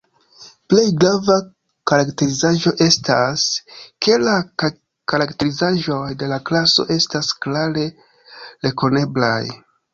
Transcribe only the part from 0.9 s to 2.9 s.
grava karakterizaĵo